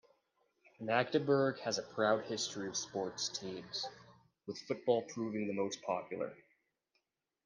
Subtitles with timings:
[0.79, 3.85] Magdeburg has a proud history of sports teams,
[4.47, 6.33] with football proving the most popular.